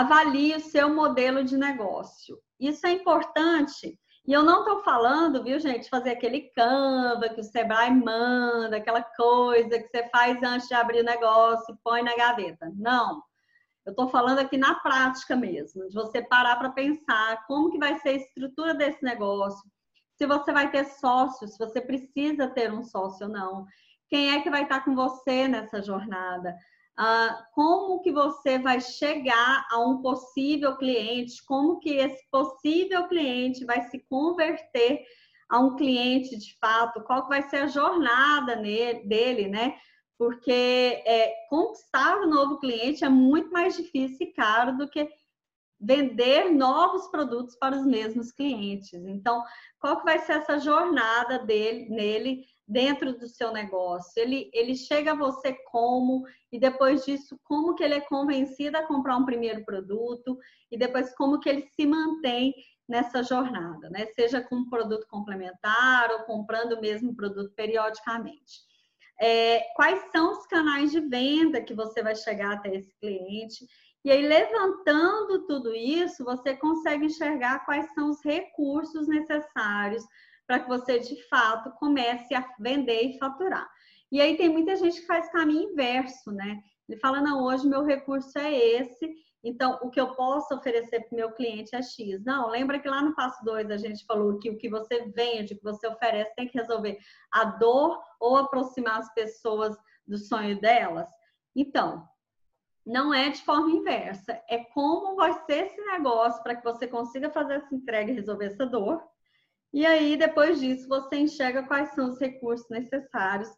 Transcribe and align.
avalie 0.00 0.54
o 0.54 0.60
seu 0.60 0.94
modelo 0.94 1.42
de 1.42 1.56
negócio. 1.56 2.38
Isso 2.60 2.86
é 2.86 2.92
importante. 2.92 3.98
E 4.26 4.32
eu 4.32 4.42
não 4.42 4.60
estou 4.60 4.82
falando, 4.82 5.42
viu, 5.42 5.58
gente, 5.58 5.88
fazer 5.88 6.10
aquele 6.10 6.50
Canva 6.50 7.28
que 7.28 7.40
o 7.40 7.44
Sebrae 7.44 7.90
manda, 7.90 8.76
aquela 8.76 9.02
coisa 9.02 9.78
que 9.78 9.88
você 9.88 10.08
faz 10.10 10.42
antes 10.42 10.68
de 10.68 10.74
abrir 10.74 11.00
o 11.00 11.04
negócio 11.04 11.72
e 11.72 11.78
põe 11.82 12.02
na 12.02 12.14
gaveta. 12.14 12.70
Não. 12.76 13.22
Eu 13.86 13.92
estou 13.92 14.08
falando 14.08 14.40
aqui 14.40 14.58
na 14.58 14.74
prática 14.74 15.36
mesmo, 15.36 15.88
de 15.88 15.94
você 15.94 16.20
parar 16.20 16.56
para 16.56 16.70
pensar 16.70 17.46
como 17.46 17.70
que 17.70 17.78
vai 17.78 17.98
ser 18.00 18.08
a 18.10 18.14
estrutura 18.14 18.74
desse 18.74 19.02
negócio, 19.02 19.62
se 20.18 20.26
você 20.26 20.52
vai 20.52 20.70
ter 20.70 20.84
sócio, 20.84 21.46
se 21.46 21.56
você 21.58 21.80
precisa 21.80 22.48
ter 22.48 22.72
um 22.72 22.82
sócio 22.82 23.26
ou 23.26 23.32
não, 23.32 23.66
quem 24.08 24.32
é 24.32 24.40
que 24.40 24.50
vai 24.50 24.64
estar 24.64 24.84
com 24.84 24.94
você 24.94 25.46
nessa 25.46 25.80
jornada, 25.80 26.56
ah, 26.96 27.46
como 27.54 28.00
que 28.00 28.10
você 28.10 28.58
vai 28.58 28.80
chegar 28.80 29.66
a 29.70 29.78
um 29.80 30.00
possível 30.00 30.76
cliente, 30.76 31.44
como 31.44 31.78
que 31.78 31.90
esse 31.90 32.22
possível 32.30 33.06
cliente 33.08 33.64
vai 33.64 33.82
se 33.82 34.04
converter 34.08 35.04
a 35.48 35.60
um 35.60 35.76
cliente 35.76 36.36
de 36.36 36.56
fato, 36.58 37.02
qual 37.04 37.28
vai 37.28 37.42
ser 37.42 37.58
a 37.58 37.66
jornada 37.66 38.56
dele, 38.56 39.48
né? 39.48 39.76
porque 40.18 41.02
é, 41.04 41.46
conquistar 41.48 42.18
um 42.20 42.28
novo 42.28 42.58
cliente 42.58 43.04
é 43.04 43.08
muito 43.08 43.50
mais 43.50 43.76
difícil 43.76 44.26
e 44.26 44.32
caro 44.32 44.76
do 44.76 44.88
que 44.88 45.08
vender 45.80 46.50
novos 46.50 47.08
produtos 47.08 47.56
para 47.56 47.76
os 47.76 47.84
mesmos 47.84 48.32
clientes. 48.32 48.94
Então, 48.94 49.44
qual 49.78 49.98
que 49.98 50.04
vai 50.04 50.18
ser 50.18 50.32
essa 50.32 50.58
jornada 50.58 51.38
dele, 51.38 51.88
nele 51.90 52.44
dentro 52.66 53.16
do 53.16 53.28
seu 53.28 53.52
negócio? 53.52 54.12
Ele, 54.20 54.50
ele 54.52 54.74
chega 54.74 55.12
a 55.12 55.16
você 55.16 55.52
como 55.70 56.24
e 56.50 56.58
depois 56.58 57.04
disso 57.04 57.38
como 57.44 57.74
que 57.74 57.84
ele 57.84 57.94
é 57.94 58.00
convencido 58.00 58.76
a 58.78 58.86
comprar 58.86 59.16
um 59.16 59.26
primeiro 59.26 59.64
produto 59.64 60.38
e 60.70 60.78
depois 60.78 61.14
como 61.14 61.40
que 61.40 61.48
ele 61.48 61.62
se 61.62 61.86
mantém 61.86 62.54
nessa 62.88 63.22
jornada, 63.22 63.90
né? 63.90 64.06
Seja 64.14 64.40
com 64.40 64.56
um 64.56 64.68
produto 64.68 65.06
complementar 65.08 66.10
ou 66.10 66.20
comprando 66.20 66.72
o 66.72 66.80
mesmo 66.80 67.14
produto 67.14 67.52
periodicamente 67.54 68.64
é, 69.20 69.60
quais 69.74 70.00
são 70.12 70.32
os 70.32 70.46
canais 70.46 70.90
de 70.90 71.00
venda 71.00 71.62
que 71.62 71.74
você 71.74 72.02
vai 72.02 72.14
chegar 72.14 72.54
até 72.54 72.74
esse 72.74 72.94
cliente. 73.00 73.66
E 74.04 74.10
aí, 74.10 74.26
levantando 74.26 75.46
tudo 75.46 75.74
isso, 75.74 76.24
você 76.24 76.54
consegue 76.54 77.06
enxergar 77.06 77.64
quais 77.64 77.92
são 77.94 78.10
os 78.10 78.22
recursos 78.24 79.08
necessários 79.08 80.04
para 80.46 80.60
que 80.60 80.68
você, 80.68 80.98
de 80.98 81.20
fato, 81.28 81.70
comece 81.78 82.34
a 82.34 82.46
vender 82.60 83.02
e 83.02 83.18
faturar. 83.18 83.68
E 84.12 84.20
aí, 84.20 84.36
tem 84.36 84.48
muita 84.48 84.76
gente 84.76 85.00
que 85.00 85.06
faz 85.06 85.30
caminho 85.32 85.70
inverso, 85.72 86.30
né? 86.30 86.60
Ele 86.88 87.00
fala: 87.00 87.20
não, 87.20 87.42
hoje 87.42 87.66
meu 87.66 87.82
recurso 87.84 88.38
é 88.38 88.54
esse, 88.54 89.12
então, 89.48 89.78
o 89.80 89.88
que 89.88 90.00
eu 90.00 90.12
posso 90.16 90.52
oferecer 90.56 91.02
para 91.02 91.14
o 91.14 91.16
meu 91.16 91.30
cliente 91.30 91.76
é 91.76 91.80
X. 91.80 92.24
Não, 92.24 92.50
lembra 92.50 92.80
que 92.80 92.88
lá 92.88 93.00
no 93.00 93.14
passo 93.14 93.44
2 93.44 93.70
a 93.70 93.76
gente 93.76 94.04
falou 94.04 94.40
que 94.40 94.50
o 94.50 94.58
que 94.58 94.68
você 94.68 95.06
vende, 95.14 95.54
o 95.54 95.56
que 95.56 95.62
você 95.62 95.86
oferece, 95.86 96.34
tem 96.34 96.48
que 96.48 96.58
resolver 96.58 96.98
a 97.30 97.44
dor 97.44 98.02
ou 98.18 98.36
aproximar 98.38 98.98
as 98.98 99.14
pessoas 99.14 99.76
do 100.04 100.18
sonho 100.18 100.60
delas? 100.60 101.08
Então, 101.54 102.04
não 102.84 103.14
é 103.14 103.30
de 103.30 103.40
forma 103.44 103.70
inversa, 103.70 104.42
é 104.48 104.64
como 104.74 105.14
vai 105.14 105.32
ser 105.44 105.66
esse 105.66 105.80
negócio 105.80 106.42
para 106.42 106.56
que 106.56 106.64
você 106.64 106.88
consiga 106.88 107.30
fazer 107.30 107.54
essa 107.54 107.72
entrega 107.72 108.10
e 108.10 108.16
resolver 108.16 108.46
essa 108.46 108.66
dor. 108.66 109.00
E 109.72 109.86
aí, 109.86 110.16
depois 110.16 110.58
disso, 110.58 110.88
você 110.88 111.18
enxerga 111.18 111.62
quais 111.62 111.90
são 111.90 112.08
os 112.08 112.18
recursos 112.18 112.68
necessários 112.68 113.48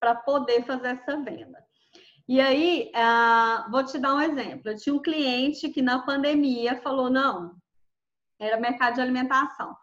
para 0.00 0.16
poder 0.16 0.64
fazer 0.64 0.88
essa 0.88 1.16
venda. 1.22 1.64
E 2.28 2.40
aí, 2.40 2.90
uh, 2.94 3.70
vou 3.70 3.84
te 3.84 3.98
dar 3.98 4.14
um 4.14 4.20
exemplo. 4.20 4.70
Eu 4.70 4.76
tinha 4.76 4.94
um 4.94 5.02
cliente 5.02 5.68
que 5.70 5.82
na 5.82 6.00
pandemia 6.00 6.80
falou: 6.80 7.10
não, 7.10 7.56
era 8.40 8.60
mercado 8.60 8.94
de 8.94 9.00
alimentação. 9.00 9.76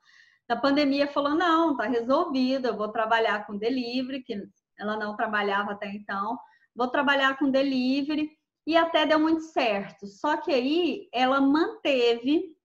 Na 0.47 0.55
pandemia 0.55 1.07
falou: 1.07 1.35
não, 1.35 1.75
tá 1.75 1.85
resolvido, 1.85 2.67
eu 2.67 2.77
vou 2.77 2.89
trabalhar 2.89 3.45
com 3.45 3.57
delivery, 3.57 4.23
que 4.23 4.36
ela 4.77 4.97
não 4.97 5.15
trabalhava 5.15 5.73
até 5.73 5.87
então, 5.87 6.37
vou 6.75 6.87
trabalhar 6.87 7.37
com 7.37 7.52
delivery, 7.52 8.30
e 8.65 8.77
até 8.77 9.05
deu 9.05 9.19
muito 9.19 9.41
certo. 9.41 10.08
Só 10.08 10.37
que 10.37 10.52
aí 10.53 11.09
ela 11.14 11.41
manteve 11.41 12.55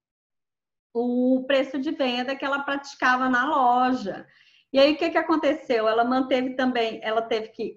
o 0.95 1.45
preço 1.47 1.79
de 1.79 1.91
venda 1.91 2.37
que 2.37 2.45
ela 2.45 2.63
praticava 2.63 3.29
na 3.29 3.47
loja. 3.47 4.27
E 4.75 4.79
aí, 4.81 4.95
o 4.95 4.97
que, 4.97 5.09
que 5.09 5.19
aconteceu? 5.19 5.87
Ela 5.87 6.03
manteve 6.03 6.57
também, 6.57 6.99
ela 7.01 7.23
teve 7.23 7.47
que 7.51 7.77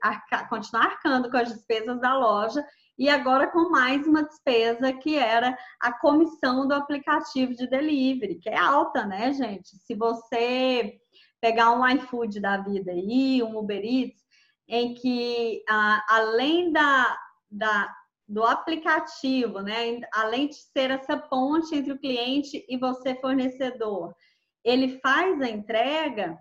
continuar 0.49 0.85
arcando 0.85 1.29
com 1.29 1.37
as 1.37 1.53
despesas 1.53 2.01
da 2.01 2.17
loja 2.17 2.65
e 2.97 3.07
agora 3.07 3.51
com 3.51 3.69
mais 3.69 4.07
uma 4.07 4.23
despesa 4.23 4.91
que 4.91 5.15
era 5.15 5.55
a 5.79 5.93
comissão 5.93 6.67
do 6.67 6.73
aplicativo 6.73 7.53
de 7.53 7.69
delivery, 7.69 8.39
que 8.39 8.49
é 8.49 8.57
alta, 8.57 9.05
né, 9.05 9.31
gente? 9.31 9.77
Se 9.77 9.93
você 9.93 10.99
pegar 11.39 11.71
um 11.73 11.87
iFood 11.87 12.39
da 12.39 12.57
vida 12.57 12.91
aí, 12.91 13.43
um 13.43 13.59
Uber 13.59 13.85
Eats, 13.85 14.19
em 14.67 14.95
que 14.95 15.63
além 16.09 16.71
da, 16.71 17.15
da, 17.51 17.95
do 18.27 18.43
aplicativo, 18.43 19.61
né, 19.61 19.99
além 20.11 20.47
de 20.47 20.55
ser 20.55 20.89
essa 20.89 21.15
ponte 21.15 21.75
entre 21.75 21.93
o 21.93 21.99
cliente 21.99 22.65
e 22.67 22.75
você 22.75 23.13
fornecedor, 23.13 24.15
ele 24.63 24.99
faz 24.99 25.39
a 25.39 25.47
entrega, 25.47 26.35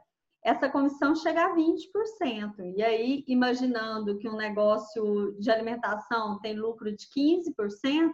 essa 0.47 0.69
comissão 0.69 1.13
chega 1.13 1.45
a 1.45 1.57
20%. 1.57 2.73
E 2.77 2.81
aí, 2.81 3.25
imaginando 3.27 4.17
que 4.17 4.29
um 4.29 4.37
negócio 4.37 5.37
de 5.41 5.51
alimentação 5.51 6.39
tem 6.39 6.55
lucro 6.55 6.95
de 6.95 7.05
15%, 7.09 8.13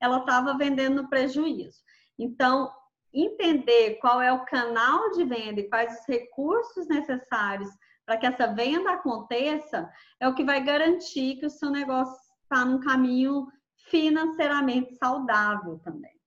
ela 0.00 0.18
estava 0.18 0.56
vendendo 0.56 1.08
prejuízo. 1.08 1.80
Então, 2.16 2.72
entender 3.12 3.96
qual 3.96 4.22
é 4.22 4.32
o 4.32 4.44
canal 4.44 5.10
de 5.10 5.24
venda 5.24 5.60
e 5.60 5.68
quais 5.68 5.92
os 6.00 6.06
recursos 6.06 6.86
necessários 6.86 7.68
para 8.06 8.16
que 8.16 8.26
essa 8.26 8.46
venda 8.46 8.92
aconteça 8.92 9.90
é 10.20 10.28
o 10.28 10.34
que 10.34 10.44
vai 10.44 10.62
garantir 10.62 11.40
que 11.40 11.46
o 11.46 11.50
seu 11.50 11.68
negócio 11.68 12.16
está 12.44 12.64
num 12.64 12.78
caminho 12.78 13.48
financeiramente 13.90 14.94
saudável 14.94 15.80
também. 15.80 16.21